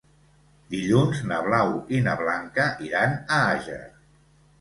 Dilluns 0.69 1.19
na 1.31 1.37
Blau 1.47 1.69
i 1.97 1.99
na 2.07 2.15
Blanca 2.21 2.65
iran 2.87 3.13
a 3.37 3.39
Àger. 3.51 3.79